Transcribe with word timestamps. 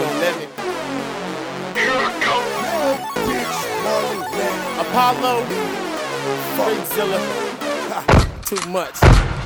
gonna 0.00 0.20
let. 0.20 0.36
Apollo, 4.80 5.44
Freakzilla, 6.56 7.20
too 8.44 8.62
much. 8.70 8.96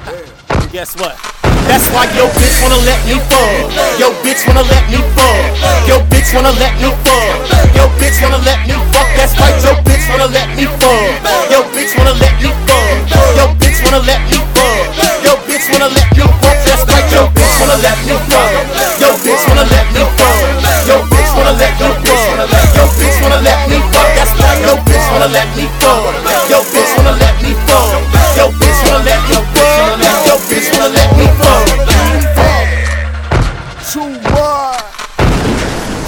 And 0.07 0.71
guess 0.71 0.95
what? 0.97 1.19
That's 1.67 1.89
why 1.91 2.05
yo 2.15 2.29
bitch 2.39 2.63
wanna 2.63 2.79
let 2.87 3.01
me 3.09 3.19
fuck. 3.27 3.99
Yo 3.99 4.13
bitch 4.23 4.47
wanna 4.47 4.63
let 4.63 4.85
me 4.91 4.99
fuck. 5.17 5.89
Yo 5.89 5.99
bitch 6.13 6.35
wanna 6.35 6.53
let 6.63 6.75
me 6.79 6.93
fuck. 7.03 7.75
Yo 7.75 7.89
bitch 7.99 8.23
wanna 8.23 8.39
let 8.45 8.61
me 8.69 8.75
fuck. 8.93 9.09
That's 9.17 9.35
right, 9.41 9.57
yo 9.65 9.73
bitch 9.83 10.07
wanna 10.11 10.29
let 10.29 10.49
me 10.55 10.67
fuck. 10.79 11.51
Yo 11.51 11.65
bitch 11.75 11.97
wanna 11.97 12.15
let 12.21 12.35
me 12.43 12.51
fuck. 12.69 13.11
Yo 13.39 13.45
bitch 13.59 13.83
wanna 13.83 14.05
let 14.07 14.21
me 14.31 14.34
wanna 23.35 23.51
let 23.51 23.69
me 23.69 23.79
fuck. 23.91 24.09
That's 24.15 24.31
right, 24.39 24.63
yo 24.63 24.75
bitch 24.87 25.07
wanna 25.11 25.29
let 25.35 25.49
me 25.57 25.67
fuck. 25.83 25.99
Yo 26.51 26.63
bitch 26.71 26.91
wanna 26.97 27.19
let 27.19 27.35
me 27.43 27.55
fuck. 27.67 27.91
Yo 28.39 28.51
bitch 28.63 28.79
wanna 28.87 29.05
let 29.05 29.21
me 29.27 29.37
fuck. 29.55 30.27
Yo 30.27 30.37
bitch 30.47 30.71
wanna 30.73 30.95
let 30.95 31.11
me 31.19 31.27
fuck. 31.43 31.67
Too 33.91 34.11
much. 34.31 34.83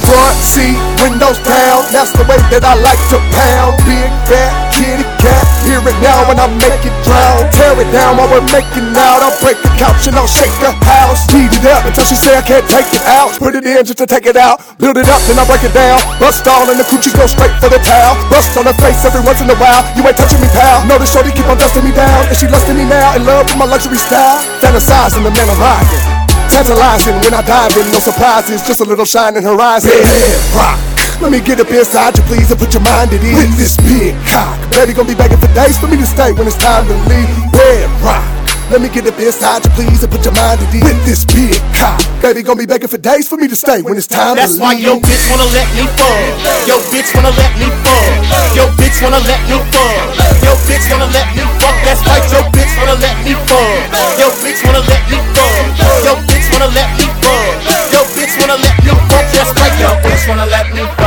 Front 0.07 0.39
seat, 0.39 0.79
windows 1.03 1.39
down, 1.43 1.83
that's 1.91 2.13
the 2.15 2.23
way 2.31 2.39
that 2.55 2.63
I 2.63 2.79
like 2.79 3.03
to 3.11 3.19
pound. 3.35 3.75
Big 3.83 4.11
fat 4.31 4.55
kitty 4.71 5.03
cat, 5.19 5.36
hear 5.77 5.93
it 5.93 5.99
now 6.01 6.25
when 6.25 6.41
I 6.41 6.49
make 6.57 6.81
it 6.85 6.97
drown. 7.05 7.45
Tear 7.53 7.77
it 7.77 7.91
down 7.93 8.17
while 8.17 8.29
we're 8.33 8.45
making 8.49 8.97
out. 8.97 9.21
I'll 9.21 9.37
break 9.45 9.61
the 9.61 9.69
couch 9.77 10.09
and 10.09 10.17
I'll 10.17 10.29
shake 10.29 10.53
the 10.65 10.73
house. 10.85 11.29
Heat 11.29 11.53
it 11.53 11.65
up 11.69 11.85
until 11.85 12.05
she 12.09 12.17
say 12.17 12.37
I 12.37 12.43
can't 12.43 12.65
take 12.69 12.89
it 12.97 13.05
out. 13.05 13.37
Put 13.37 13.55
it 13.55 13.65
in 13.65 13.85
just 13.85 14.01
to 14.01 14.07
take 14.09 14.25
it 14.25 14.37
out. 14.37 14.65
Build 14.81 14.97
it 14.97 15.09
up, 15.09 15.21
then 15.29 15.37
I 15.37 15.45
break 15.45 15.65
it 15.65 15.75
down. 15.77 16.01
Bust 16.17 16.49
all 16.49 16.65
and 16.69 16.81
the 16.81 16.87
coochies 16.89 17.13
go 17.13 17.29
straight 17.29 17.53
for 17.61 17.69
the 17.69 17.81
towel. 17.85 18.17
Bust 18.33 18.57
on 18.57 18.65
her 18.65 18.77
face 18.81 19.05
every 19.05 19.21
once 19.21 19.41
in 19.45 19.51
a 19.53 19.59
while. 19.61 19.85
You 19.97 20.03
ain't 20.07 20.17
touching 20.17 20.41
me, 20.41 20.49
pal. 20.57 20.87
Notice 20.89 21.13
shorty 21.13 21.33
keep 21.33 21.47
on 21.47 21.61
dusting 21.61 21.85
me 21.85 21.93
down. 21.93 22.25
And 22.29 22.37
she 22.37 22.49
lusting 22.49 22.77
me 22.77 22.89
now 22.89 23.17
in 23.17 23.27
love 23.27 23.45
with 23.47 23.61
my 23.61 23.69
luxury 23.69 24.01
style. 24.01 24.41
Fantasizing 24.65 25.25
the 25.25 25.33
man 25.33 25.47
I'm 25.51 25.61
riding. 25.61 26.05
Tantalizing 26.49 27.19
when 27.21 27.35
I 27.35 27.43
dive 27.43 27.77
in, 27.77 27.91
no 27.91 27.99
surprises, 27.99 28.63
just 28.63 28.81
a 28.81 28.87
little 28.87 29.05
shine 29.05 29.37
in 29.37 29.43
her 29.43 29.59
eyes. 29.61 29.85
Head 29.85 30.55
rock. 30.55 30.86
Let 31.21 31.33
me 31.33 31.41
get 31.41 31.59
up 31.59 31.71
inside 31.73 32.17
you, 32.19 32.23
please, 32.25 32.51
and 32.53 32.61
put 32.61 32.73
your 32.75 32.85
mind 32.85 33.11
at 33.11 33.25
ease. 33.25 33.35
With 33.35 33.57
this 33.57 33.75
big 33.83 34.15
cock, 34.29 34.53
baby, 34.71 34.93
gonna 34.93 35.09
be 35.09 35.17
begging 35.17 35.41
for 35.41 35.51
days 35.57 35.79
for 35.81 35.89
me 35.89 35.97
to 35.97 36.07
stay 36.07 36.31
when 36.33 36.47
it's 36.47 36.57
time 36.61 36.87
to 36.87 36.95
leave. 37.09 37.29
Bed 37.53 37.89
rock. 38.05 38.23
Let 38.69 38.83
me 38.83 38.91
get 38.91 39.07
up 39.07 39.15
inside 39.19 39.63
you, 39.65 39.71
please, 39.79 40.03
and 40.03 40.11
put 40.11 40.27
your 40.27 40.35
mind 40.35 40.59
at 40.61 40.75
ease. 40.75 40.83
With 40.83 40.99
this 41.07 41.23
big 41.25 41.57
cock, 41.73 42.03
baby, 42.21 42.43
gonna 42.43 42.59
be 42.61 42.67
begging 42.67 42.91
for 42.91 42.99
days 42.99 43.27
for 43.31 43.39
me 43.41 43.49
to 43.49 43.57
stay 43.57 43.81
when 43.81 43.97
it's 43.97 44.07
time 44.11 44.37
That's 44.37 44.59
to 44.59 44.61
why 44.61 44.75
leave. 44.75 44.85
yo 44.85 45.01
bitch 45.01 45.25
wanna 45.31 45.49
let 45.57 45.67
me 45.73 45.87
fuck. 45.97 46.67
Yo 46.69 46.77
bitch 46.93 47.11
wanna 47.17 47.33
let 47.33 47.53
me 47.59 47.67
fuck. 47.81 48.11
Yo 48.59 48.65
bitch 48.77 48.99
wanna 49.01 49.23
let 49.25 49.41
me 49.49 49.57
fuck. 49.73 50.45
Yo 50.45 50.53
bitch 50.69 50.87
wanna 50.93 51.09
let 51.17 51.27
me 51.33 51.43
fuck. 51.63 51.77
That's 51.87 52.03
right, 52.11 52.27
yo 52.29 52.41
bitch 52.53 52.75
wanna 52.77 52.99
let 53.01 53.17
me 53.25 53.33
fuck. 53.49 54.21
Yo 54.21 54.29
bitch 54.45 54.61
wanna 54.67 54.83
let 54.85 55.03
me 55.11 55.17
fuck. 55.33 55.65
Yo 56.05 56.13
bitch 56.29 56.47
wanna 56.53 56.69
let 56.77 56.91
me 56.99 57.07
fuck. 57.23 57.55
Yo 57.95 58.03
bitch 58.19 58.35
wanna 58.37 58.59
let 58.61 58.77
me 58.85 58.91
fuck. 59.09 59.25
That's 59.31 59.53
right, 59.55 59.75
yo 59.79 59.91
bitch 60.03 60.27
wanna 60.27 60.47
let 60.51 60.67
me 60.75 60.83
fuck. 60.99 61.06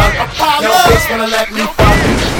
Wanna 1.09 1.25
let 1.25 1.51
me. 1.51 1.78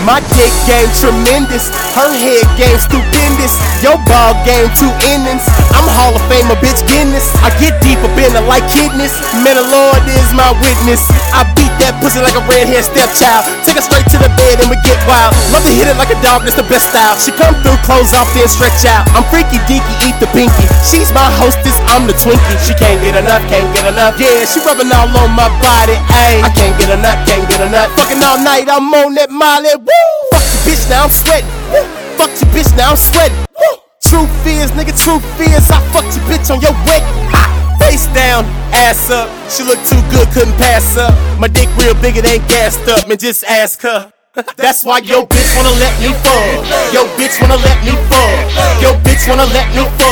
My 0.10 0.26
dick 0.34 0.50
game 0.66 0.90
tremendous, 0.98 1.70
her 1.94 2.10
head 2.10 2.42
game 2.58 2.82
stupendous. 2.82 3.54
Your 3.86 3.94
ball 4.10 4.34
game 4.42 4.66
two 4.74 4.90
innings. 5.06 5.46
I'm 5.78 5.86
Hall 5.86 6.18
of 6.18 6.24
Famer, 6.26 6.58
bitch 6.58 6.82
Guinness. 6.90 7.30
I 7.46 7.54
get 7.62 7.78
deep 7.86 8.02
up 8.02 8.18
like 8.50 8.66
kidneys. 8.74 9.14
Man, 9.46 9.54
the 9.54 9.70
Lord 9.70 10.02
is 10.10 10.34
my 10.34 10.50
witness. 10.66 11.06
I 11.30 11.46
beat 11.54 11.70
that 11.86 12.02
pussy 12.02 12.26
like 12.26 12.34
a 12.34 12.42
redhead 12.50 12.90
stepchild. 12.90 13.46
Take 13.62 13.78
her 13.78 13.86
straight 13.86 14.10
to 14.10 14.18
the 14.18 14.34
bed 14.34 14.58
and 14.58 14.74
we 14.74 14.82
get 14.82 14.98
wild. 15.06 15.38
Love 15.54 15.62
to 15.70 15.72
hit 15.78 15.86
it 15.86 15.94
like 16.02 16.10
a 16.10 16.18
dog, 16.26 16.42
that's 16.42 16.58
the 16.58 16.66
best 16.66 16.90
style. 16.90 17.14
She 17.22 17.30
come 17.30 17.54
through, 17.62 17.78
clothes 17.86 18.10
off, 18.18 18.34
then 18.34 18.50
stretch 18.50 18.90
out. 18.90 19.06
I'm 19.14 19.22
freaky 19.30 19.62
deaky, 19.70 19.94
eat 20.10 20.18
the 20.18 20.28
pinky. 20.34 20.66
She's 20.82 21.14
my 21.14 21.30
hostess, 21.38 21.78
I'm 21.94 22.10
the 22.10 22.18
Twinkie. 22.18 22.58
She 22.66 22.74
can't 22.74 22.98
get 23.06 23.14
enough, 23.14 23.46
can't 23.46 23.70
get 23.78 23.86
enough. 23.86 24.18
Yeah, 24.18 24.42
she 24.50 24.58
rubbing 24.66 24.90
all 24.90 25.06
on 25.06 25.38
my 25.38 25.54
body. 25.62 26.02
Ayy, 26.18 26.42
I 26.42 26.50
can't 26.58 26.74
get 26.82 26.90
enough, 26.90 27.22
can't 27.30 27.46
get 27.46 27.62
enough. 27.62 27.94
Fucking 27.94 28.20
all 28.26 28.42
night, 28.42 28.66
I'm 28.66 28.90
on 28.90 29.14
that 29.16 29.30
Molly. 29.30 29.78
Woo! 29.78 29.99
Fuck 30.32 30.44
you, 30.44 30.60
bitch, 30.72 30.90
now 30.90 31.04
I'm 31.04 31.12
sweating. 31.12 31.50
Woo! 31.72 31.84
Fuck 32.18 32.32
you, 32.40 32.48
bitch, 32.54 32.72
now 32.78 32.92
I'm 32.92 32.98
sweating. 32.98 33.38
Woo! 33.58 33.78
Truth 34.02 34.48
is, 34.48 34.72
nigga, 34.72 34.96
truth 34.98 35.26
is, 35.40 35.70
I 35.70 35.80
fucked 35.92 36.16
your 36.16 36.26
bitch 36.26 36.50
on 36.54 36.62
your 36.62 36.74
wet. 36.88 37.04
Ah! 37.34 37.48
Face 37.80 38.08
down, 38.14 38.46
ass 38.74 39.10
up. 39.10 39.30
She 39.50 39.64
look 39.64 39.80
too 39.86 40.02
good, 40.12 40.28
couldn't 40.34 40.58
pass 40.58 40.98
up. 40.98 41.14
My 41.40 41.48
dick 41.48 41.70
real 41.78 41.96
big, 42.02 42.18
it 42.18 42.26
ain't 42.26 42.48
gassed 42.48 42.88
up. 42.88 43.08
Man, 43.08 43.18
just 43.18 43.44
ask 43.46 43.82
her. 43.82 44.12
That's 44.56 44.86
why 44.86 45.00
yo 45.00 45.26
bitch 45.26 45.52
wanna 45.58 45.74
let 45.82 45.94
me 46.00 46.14
fuck. 46.24 46.64
Yo 46.94 47.04
bitch 47.18 47.42
wanna 47.42 47.58
let 47.58 47.78
me 47.84 47.92
fuck. 48.08 48.82
Yo 48.82 48.94
bitch 49.04 49.28
wanna 49.28 49.46
let 49.52 49.68
me 49.76 49.84
fuck. 49.98 50.09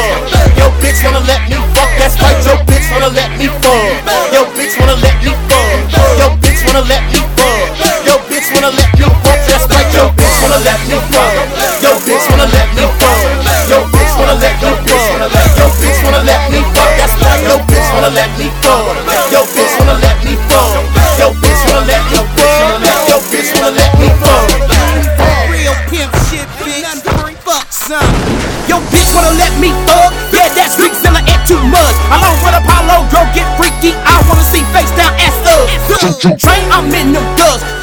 Wanna 18.08 18.16
let 18.16 18.32
me 18.40 18.48
fuck. 18.64 19.32
Yo 19.32 19.44
bitch 19.52 19.74
wanna 19.80 20.00
let 20.00 20.16
me 20.24 20.36
fuck. 20.48 20.72
Yo 21.20 21.34
bitch 21.44 21.60
wanna 21.68 21.88
let 21.88 22.04
me 22.08 22.20
fuck. 22.40 23.10
Yo 23.10 23.20
bitch 23.28 23.52
wanna 23.60 23.76
let 23.76 23.92
me 24.00 24.08
fuck. 24.24 24.48
Real 25.52 25.76
pimp 25.92 26.14
shit, 26.30 26.48
bitch. 26.64 26.88
Fuck 27.44 27.68
son. 27.72 28.04
Yo, 28.68 28.80
bitch 28.92 29.14
wanna 29.16 29.32
let 29.36 29.52
me 29.60 29.72
fuck? 29.88 30.14
Yeah, 30.32 30.48
that's 30.56 30.76
Big 30.76 30.94
Zilla 30.96 31.20
and 31.20 31.42
too 31.48 31.60
much. 31.68 31.96
Along 32.12 32.36
with 32.44 32.56
Apollo, 32.56 33.08
girl, 33.12 33.28
get 33.36 33.48
freaky. 33.60 33.96
I 34.04 34.24
wanna 34.28 34.44
see 34.44 34.64
face 34.72 34.92
down 34.96 35.12
ass 35.20 35.36
up. 35.48 36.40
Train, 36.40 36.64
I'm 36.72 36.92
in 36.92 37.12
them 37.12 37.28
dubs. 37.36 37.77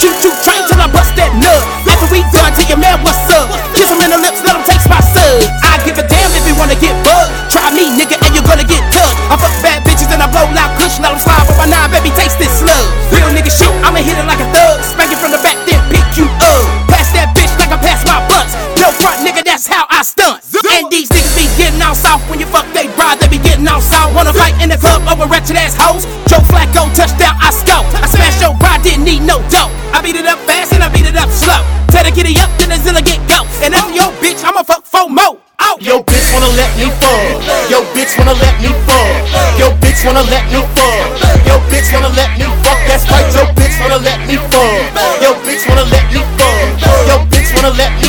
in 24.64 24.72
the 24.72 24.80
club 24.80 25.04
over 25.04 25.28
wretched 25.28 25.60
ass 25.60 25.76
hoes. 25.76 26.08
Joe 26.24 26.40
Flacco, 26.48 26.88
touchdown, 26.96 27.36
I 27.36 27.52
scope. 27.52 27.84
I 28.00 28.08
smash 28.08 28.40
your 28.40 28.56
ride, 28.56 28.80
didn't 28.80 29.04
need 29.04 29.20
no 29.20 29.44
dope. 29.52 29.68
I 29.92 30.00
beat 30.00 30.16
it 30.16 30.24
up 30.24 30.40
fast 30.48 30.72
and 30.72 30.80
I 30.80 30.88
beat 30.88 31.04
it 31.04 31.14
up 31.20 31.28
slow. 31.28 31.60
Tell 31.92 32.02
her 32.02 32.10
get 32.10 32.24
it 32.24 32.40
up, 32.40 32.48
then 32.56 32.72
the 32.72 32.80
Zilla 32.80 33.04
get 33.04 33.20
go. 33.28 33.44
And 33.60 33.76
after 33.76 33.92
your 33.92 34.08
bitch, 34.24 34.40
I'ma 34.40 34.64
fuck 34.64 34.88
four 34.88 35.12
more. 35.12 35.36
Out. 35.60 35.78
Yo 35.84 36.02
bitch 36.02 36.32
wanna 36.34 36.50
let 36.58 36.72
me 36.80 36.90
fall. 36.98 37.28
Yo 37.70 37.84
bitch 37.94 38.18
wanna 38.18 38.34
let 38.34 38.56
me 38.58 38.72
fall. 38.88 39.12
Yo 39.60 39.70
bitch 39.78 40.02
wanna 40.02 40.24
let 40.32 40.44
me 40.50 40.58
fall. 40.74 41.00
Yo 41.46 41.60
bitch 41.70 41.92
wanna 41.92 42.10
let 42.16 42.32
me 42.34 42.48
fuck. 42.64 42.80
That's 42.88 43.04
right, 43.12 43.28
yo 43.36 43.44
bitch 43.54 43.76
wanna 43.78 44.00
let 44.02 44.18
me 44.26 44.40
fall. 44.50 44.74
Yo 45.22 45.30
bitch 45.46 45.62
wanna 45.68 45.86
let 45.92 46.04
me 46.10 46.24
fall. 46.40 46.64
Yo 47.06 47.14
bitch 47.30 47.54
wanna 47.54 47.70
let 47.76 47.92
me 48.00 48.03